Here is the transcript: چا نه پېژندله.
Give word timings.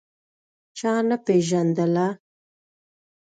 چا 0.77 0.91
نه 1.09 1.17
پېژندله. 1.25 2.07